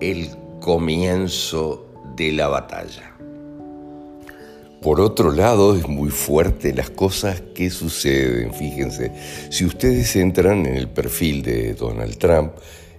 el 0.00 0.30
comienzo 0.58 1.86
de 2.16 2.32
la 2.32 2.48
batalla. 2.48 3.07
Por 4.82 5.00
otro 5.00 5.32
lado, 5.32 5.74
es 5.74 5.88
muy 5.88 6.10
fuerte 6.10 6.72
las 6.72 6.90
cosas 6.90 7.40
que 7.52 7.68
suceden. 7.68 8.54
Fíjense, 8.54 9.12
si 9.50 9.64
ustedes 9.64 10.14
entran 10.14 10.66
en 10.66 10.76
el 10.76 10.88
perfil 10.88 11.42
de 11.42 11.74
Donald 11.74 12.16
Trump, 12.16 12.52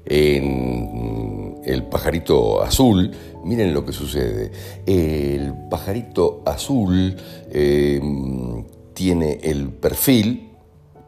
en 0.06 1.62
el 1.64 1.84
pajarito 1.84 2.62
azul, 2.62 3.12
miren 3.46 3.74
lo 3.74 3.86
que 3.86 3.94
sucede. 3.94 4.52
El 4.86 5.54
pajarito 5.70 6.44
azul 6.46 7.16
em, 7.50 8.66
tiene 8.94 9.40
el 9.44 9.70
perfil, 9.70 10.52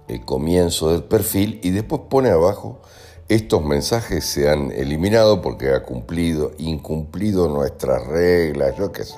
el 0.08 0.24
comienzo 0.24 0.94
del 0.94 1.04
perfil, 1.04 1.60
y 1.64 1.72
después 1.72 2.04
pone 2.10 2.30
abajo 2.30 2.82
estos 3.28 3.64
mensajes 3.64 4.26
se 4.26 4.50
han 4.50 4.72
eliminado 4.72 5.42
porque 5.42 5.70
ha 5.70 5.84
cumplido, 5.84 6.52
incumplido 6.58 7.50
nuestras 7.50 8.06
reglas, 8.08 8.78
yo 8.78 8.92
qué 8.92 9.04
sé 9.04 9.16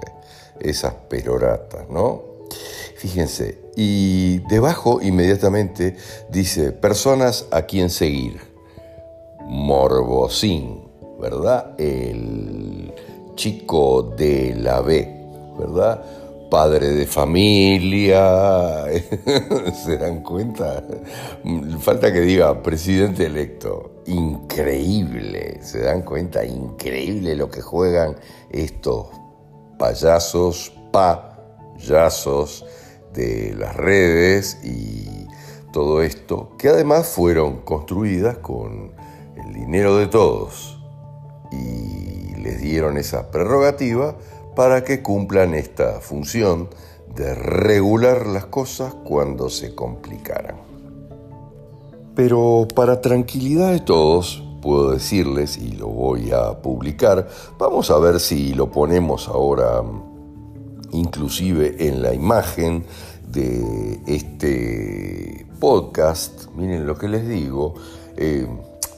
esas 0.59 0.93
peroratas, 1.09 1.89
¿no? 1.89 2.33
Fíjense, 2.95 3.59
y 3.75 4.39
debajo 4.47 5.01
inmediatamente 5.01 5.97
dice, 6.29 6.71
personas 6.71 7.47
a 7.51 7.63
quien 7.63 7.89
seguir. 7.89 8.39
Morbosín, 9.45 10.83
¿verdad? 11.19 11.79
El 11.79 12.93
chico 13.35 14.13
de 14.15 14.55
la 14.55 14.81
B, 14.81 15.07
¿verdad? 15.59 16.01
Padre 16.49 16.89
de 16.89 17.05
familia, 17.05 18.85
¿se 19.85 19.97
dan 19.97 20.21
cuenta? 20.21 20.83
Falta 21.79 22.13
que 22.13 22.21
diga 22.21 22.61
presidente 22.61 23.25
electo. 23.25 24.03
Increíble, 24.05 25.59
¿se 25.61 25.81
dan 25.81 26.03
cuenta? 26.03 26.45
Increíble 26.45 27.35
lo 27.35 27.49
que 27.49 27.61
juegan 27.61 28.15
estos 28.51 29.07
payasos, 29.77 30.73
payazos 30.91 32.65
de 33.13 33.53
las 33.57 33.75
redes 33.75 34.57
y 34.63 35.27
todo 35.71 36.01
esto, 36.01 36.51
que 36.57 36.69
además 36.69 37.07
fueron 37.07 37.61
construidas 37.61 38.37
con 38.37 38.91
el 39.35 39.53
dinero 39.53 39.97
de 39.97 40.07
todos 40.07 40.79
y 41.51 42.35
les 42.35 42.61
dieron 42.61 42.97
esa 42.97 43.31
prerrogativa 43.31 44.15
para 44.55 44.83
que 44.83 45.01
cumplan 45.01 45.55
esta 45.55 45.99
función 45.99 46.69
de 47.15 47.35
regular 47.35 48.27
las 48.27 48.45
cosas 48.45 48.93
cuando 49.03 49.49
se 49.49 49.75
complicaran. 49.75 50.57
Pero 52.15 52.67
para 52.75 53.01
tranquilidad 53.01 53.71
de 53.71 53.79
todos, 53.79 54.42
puedo 54.63 54.91
decirles, 54.91 55.57
y 55.57 55.73
lo 55.73 55.89
voy 55.89 56.31
a 56.31 56.61
publicar, 56.61 57.27
vamos 57.59 57.91
a 57.91 57.99
ver 57.99 58.21
si 58.21 58.53
lo 58.53 58.71
ponemos 58.71 59.27
ahora 59.27 59.83
inclusive 60.93 61.75
en 61.85 62.01
la 62.01 62.13
imagen 62.13 62.85
de 63.27 63.99
este 64.07 65.45
podcast, 65.59 66.47
miren 66.55 66.87
lo 66.87 66.97
que 66.97 67.09
les 67.09 67.27
digo, 67.27 67.73
eh, 68.15 68.47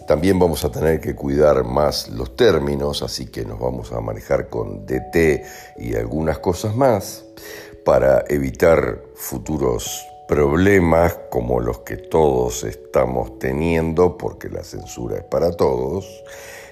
también 0.08 0.38
vamos 0.38 0.64
a 0.66 0.72
tener 0.72 1.02
que 1.02 1.16
cuidar 1.16 1.64
más 1.64 2.10
los 2.10 2.36
términos, 2.36 3.02
así 3.02 3.26
que 3.26 3.44
nos 3.44 3.60
vamos 3.60 3.92
a 3.92 4.00
manejar 4.02 4.50
con 4.50 4.86
DT 4.86 5.44
y 5.78 5.96
algunas 5.96 6.38
cosas 6.38 6.76
más 6.76 7.26
para 7.84 8.24
evitar 8.28 9.02
futuros 9.16 10.06
problemas 10.28 11.20
como 11.30 11.60
los 11.60 11.80
que 11.80 11.98
todos 11.98 12.64
estamos 12.64 13.38
teniendo, 13.40 14.18
porque 14.18 14.50
la 14.50 14.64
censura 14.64 15.18
es 15.18 15.24
para 15.24 15.52
todos, 15.52 16.24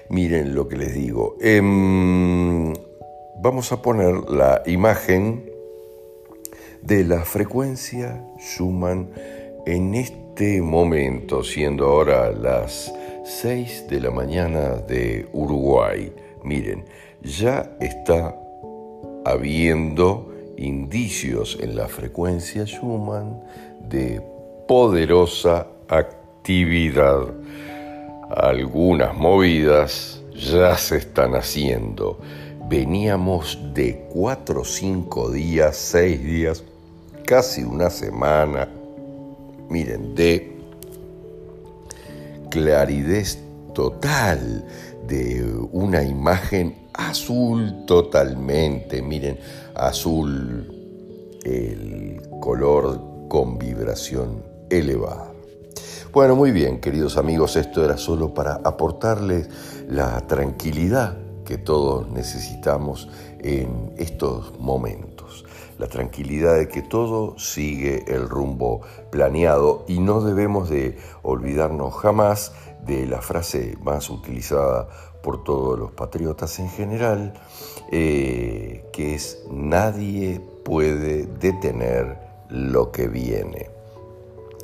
miren 0.08 0.54
lo 0.54 0.68
que 0.68 0.76
les 0.76 0.94
digo. 0.94 1.36
Em, 1.40 2.72
vamos 3.40 3.72
a 3.72 3.80
poner 3.80 4.14
la 4.30 4.62
imagen 4.66 5.50
de 6.82 7.04
la 7.04 7.24
frecuencia 7.24 8.22
Schumann 8.38 9.10
en 9.66 9.94
este 9.94 10.60
momento, 10.60 11.42
siendo 11.42 11.86
ahora 11.86 12.32
las 12.32 12.92
6 13.24 13.86
de 13.88 14.00
la 14.00 14.10
mañana 14.10 14.76
de 14.76 15.28
Uruguay. 15.32 16.12
Miren, 16.42 16.84
ya 17.22 17.74
está 17.80 18.36
habiendo 19.24 20.33
indicios 20.56 21.58
en 21.60 21.76
la 21.76 21.88
frecuencia 21.88 22.64
Schumann 22.64 23.40
de 23.88 24.22
poderosa 24.66 25.66
actividad. 25.88 27.26
Algunas 28.30 29.14
movidas 29.14 30.22
ya 30.34 30.76
se 30.76 30.98
están 30.98 31.34
haciendo. 31.34 32.18
Veníamos 32.68 33.58
de 33.74 34.06
cuatro, 34.12 34.64
cinco 34.64 35.30
días, 35.30 35.76
seis 35.76 36.22
días, 36.22 36.64
casi 37.26 37.62
una 37.62 37.90
semana, 37.90 38.68
miren, 39.68 40.14
de 40.14 40.54
claridad 42.50 43.26
total, 43.74 44.64
de 45.06 45.44
una 45.72 46.02
imagen 46.02 46.74
azul 46.94 47.84
totalmente, 47.86 49.02
miren, 49.02 49.38
azul 49.74 50.70
el 51.44 52.22
color 52.40 53.00
con 53.28 53.58
vibración 53.58 54.42
elevada. 54.70 55.32
Bueno, 56.12 56.36
muy 56.36 56.52
bien, 56.52 56.80
queridos 56.80 57.16
amigos, 57.16 57.56
esto 57.56 57.84
era 57.84 57.96
solo 57.96 58.32
para 58.34 58.60
aportarles 58.64 59.48
la 59.88 60.26
tranquilidad 60.26 61.18
que 61.44 61.58
todos 61.58 62.08
necesitamos 62.08 63.08
en 63.40 63.92
estos 63.96 64.58
momentos. 64.58 65.44
La 65.78 65.88
tranquilidad 65.88 66.56
de 66.56 66.68
que 66.68 66.82
todo 66.82 67.36
sigue 67.38 68.04
el 68.06 68.28
rumbo 68.28 68.82
planeado 69.10 69.84
y 69.88 69.98
no 69.98 70.20
debemos 70.20 70.70
de 70.70 70.96
olvidarnos 71.22 71.94
jamás 71.94 72.52
de 72.86 73.06
la 73.06 73.20
frase 73.20 73.76
más 73.82 74.08
utilizada 74.08 74.88
por 75.24 75.42
todos 75.42 75.78
los 75.78 75.90
patriotas 75.90 76.58
en 76.58 76.68
general, 76.68 77.32
eh, 77.90 78.84
que 78.92 79.14
es 79.14 79.42
nadie 79.50 80.40
puede 80.64 81.26
detener 81.26 82.18
lo 82.50 82.92
que 82.92 83.08
viene. 83.08 83.70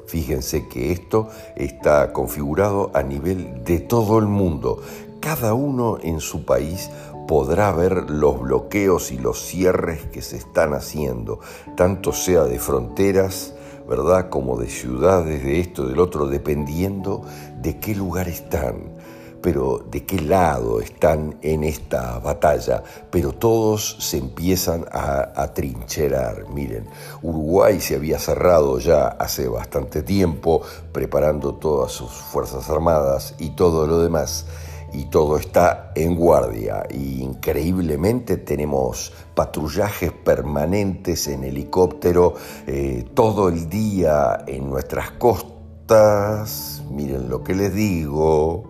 Fíjense 0.06 0.68
que 0.68 0.92
esto 0.92 1.28
está 1.56 2.12
configurado 2.12 2.90
a 2.94 3.02
nivel 3.02 3.64
de 3.64 3.78
todo 3.78 4.18
el 4.18 4.26
mundo. 4.26 4.82
Cada 5.20 5.54
uno 5.54 5.98
en 6.02 6.20
su 6.20 6.44
país 6.44 6.90
podrá 7.26 7.72
ver 7.72 8.10
los 8.10 8.40
bloqueos 8.40 9.12
y 9.12 9.18
los 9.18 9.40
cierres 9.40 10.04
que 10.06 10.20
se 10.20 10.36
están 10.36 10.74
haciendo, 10.74 11.40
tanto 11.76 12.12
sea 12.12 12.44
de 12.44 12.58
fronteras, 12.58 13.54
¿verdad? 13.88 14.28
Como 14.28 14.58
de 14.58 14.68
ciudades, 14.68 15.42
de 15.42 15.60
esto, 15.60 15.86
del 15.86 16.00
otro, 16.00 16.26
dependiendo 16.26 17.22
de 17.62 17.78
qué 17.78 17.94
lugar 17.94 18.28
están 18.28 18.99
pero 19.42 19.84
de 19.90 20.04
qué 20.04 20.20
lado 20.20 20.80
están 20.80 21.38
en 21.42 21.64
esta 21.64 22.18
batalla, 22.18 22.82
pero 23.10 23.32
todos 23.32 23.96
se 23.98 24.18
empiezan 24.18 24.84
a, 24.92 25.52
trincherar. 25.54 26.48
Miren, 26.50 26.86
Uruguay 27.22 27.80
se 27.80 27.96
había 27.96 28.18
cerrado 28.18 28.78
ya 28.78 29.08
hace 29.08 29.48
bastante 29.48 30.02
tiempo, 30.02 30.62
preparando 30.92 31.54
todas 31.54 31.92
sus 31.92 32.10
Fuerzas 32.10 32.68
Armadas 32.70 33.34
y 33.38 33.50
todo 33.50 33.86
lo 33.86 34.00
demás. 34.00 34.46
Y 34.92 35.04
todo 35.06 35.36
está 35.36 35.92
en 35.94 36.16
guardia. 36.16 36.84
Y 36.90 37.22
increíblemente 37.22 38.36
tenemos 38.36 39.12
patrullajes 39.34 40.12
permanentes 40.12 41.28
en 41.28 41.44
helicóptero 41.44 42.34
eh, 42.66 43.04
todo 43.14 43.48
el 43.48 43.68
día 43.68 44.44
en 44.46 44.68
nuestras 44.68 45.12
costas. 45.12 46.82
Miren 46.90 47.28
lo 47.28 47.44
que 47.44 47.54
les 47.54 47.72
digo 47.72 48.69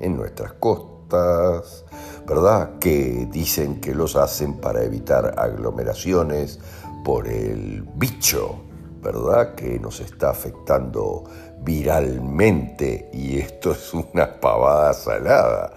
en 0.00 0.16
nuestras 0.16 0.54
costas, 0.54 1.84
¿verdad? 2.26 2.78
Que 2.78 3.28
dicen 3.30 3.80
que 3.80 3.94
los 3.94 4.16
hacen 4.16 4.54
para 4.54 4.82
evitar 4.82 5.34
aglomeraciones 5.38 6.58
por 7.04 7.28
el 7.28 7.82
bicho, 7.94 8.60
¿verdad? 9.02 9.54
Que 9.54 9.78
nos 9.78 10.00
está 10.00 10.30
afectando 10.30 11.24
viralmente 11.62 13.10
y 13.12 13.38
esto 13.38 13.72
es 13.72 13.92
una 13.94 14.40
pavada 14.40 14.92
salada. 14.92 15.72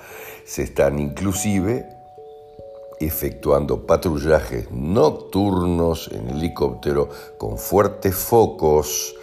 Se 0.46 0.64
están 0.64 1.00
inclusive 1.00 1.90
efectuando 3.00 3.86
patrullajes 3.86 4.72
nocturnos 4.72 6.10
en 6.12 6.30
helicóptero 6.30 7.10
con 7.38 7.58
fuertes 7.58 8.16
focos, 8.16 9.16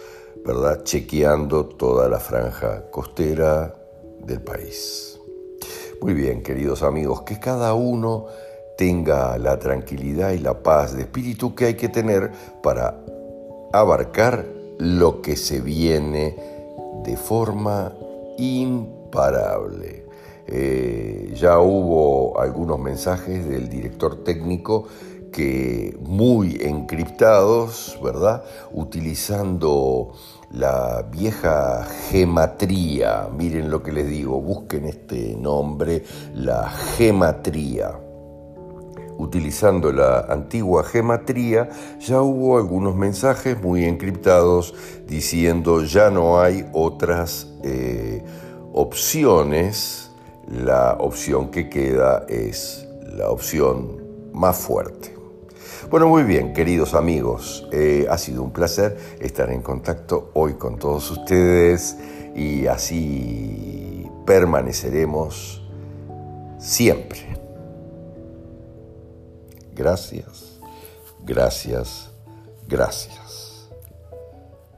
¿verdad? 0.45 0.83
Chequeando 0.83 1.65
toda 1.65 2.09
la 2.09 2.19
franja 2.19 2.89
costera 2.91 3.80
del 4.25 4.41
país. 4.41 5.19
Muy 6.01 6.13
bien, 6.13 6.41
queridos 6.41 6.83
amigos, 6.83 7.21
que 7.21 7.39
cada 7.39 7.73
uno 7.73 8.25
tenga 8.77 9.37
la 9.37 9.59
tranquilidad 9.59 10.31
y 10.31 10.39
la 10.39 10.63
paz 10.63 10.95
de 10.95 11.03
espíritu 11.03 11.53
que 11.53 11.65
hay 11.65 11.73
que 11.75 11.89
tener 11.89 12.31
para 12.63 12.99
abarcar 13.71 14.47
lo 14.79 15.21
que 15.21 15.35
se 15.35 15.61
viene 15.61 16.35
de 17.03 17.15
forma 17.17 17.93
imparable. 18.37 20.05
Eh, 20.47 21.33
ya 21.35 21.59
hubo 21.59 22.39
algunos 22.39 22.79
mensajes 22.79 23.47
del 23.47 23.69
director 23.69 24.23
técnico 24.23 24.87
que 25.31 25.95
muy 26.01 26.57
encriptados, 26.61 27.97
¿verdad? 28.03 28.43
Utilizando 28.73 30.13
la 30.53 31.05
vieja 31.09 31.85
gematría, 32.09 33.29
miren 33.35 33.69
lo 33.69 33.81
que 33.81 33.91
les 33.91 34.07
digo, 34.09 34.41
busquen 34.41 34.85
este 34.85 35.35
nombre, 35.35 36.03
la 36.33 36.69
gematría. 36.69 37.91
Utilizando 39.17 39.91
la 39.91 40.21
antigua 40.21 40.83
gematría, 40.83 41.69
ya 41.99 42.21
hubo 42.21 42.57
algunos 42.57 42.95
mensajes 42.95 43.61
muy 43.61 43.85
encriptados 43.85 44.73
diciendo 45.07 45.83
ya 45.83 46.09
no 46.09 46.41
hay 46.41 46.65
otras 46.73 47.47
eh, 47.63 48.23
opciones, 48.73 50.11
la 50.47 50.97
opción 50.99 51.49
que 51.51 51.69
queda 51.69 52.25
es 52.27 52.87
la 53.03 53.29
opción 53.29 54.01
más 54.33 54.57
fuerte. 54.57 55.20
Bueno, 55.89 56.07
muy 56.07 56.23
bien, 56.23 56.53
queridos 56.53 56.93
amigos, 56.93 57.67
eh, 57.71 58.05
ha 58.09 58.17
sido 58.17 58.43
un 58.43 58.51
placer 58.51 58.97
estar 59.19 59.49
en 59.51 59.61
contacto 59.61 60.31
hoy 60.33 60.53
con 60.53 60.77
todos 60.77 61.09
ustedes 61.11 61.97
y 62.35 62.67
así 62.67 64.07
permaneceremos 64.25 65.61
siempre. 66.59 67.19
Gracias, 69.73 70.59
gracias, 71.25 72.11
gracias. 72.67 73.69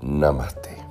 Namaste. 0.02 0.83